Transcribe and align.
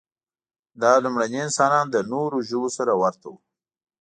دا 0.81 0.91
لومړني 1.03 1.39
انسانان 1.47 1.85
له 1.95 2.01
نورو 2.13 2.37
ژوو 2.49 2.67
سره 2.77 2.93
ورته 3.01 3.25
وو. 3.31 3.37